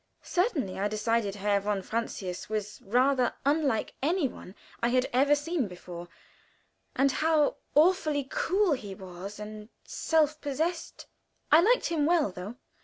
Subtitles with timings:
[0.23, 5.67] Certainly, I decided, Herr von Francius was quite unlike any one I had ever seen
[5.67, 6.07] before;
[6.95, 11.05] and how awfully cool he was and self possessed.
[11.51, 12.55] I liked him well, though.